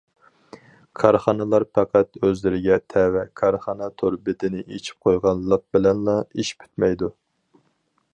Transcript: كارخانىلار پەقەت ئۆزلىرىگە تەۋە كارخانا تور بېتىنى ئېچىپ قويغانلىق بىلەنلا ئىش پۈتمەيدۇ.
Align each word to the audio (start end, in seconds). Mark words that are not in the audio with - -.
كارخانىلار 1.01 1.65
پەقەت 1.77 2.17
ئۆزلىرىگە 2.21 2.77
تەۋە 2.93 3.25
كارخانا 3.41 3.89
تور 4.03 4.17
بېتىنى 4.31 4.65
ئېچىپ 4.65 5.07
قويغانلىق 5.09 5.65
بىلەنلا 5.77 6.17
ئىش 6.37 6.51
پۈتمەيدۇ. 6.63 7.11